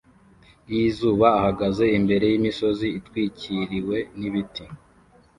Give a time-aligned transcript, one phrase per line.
[0.71, 4.63] y'izuba ahagaze imbere y'imisozi itwikiriwe n'ibiti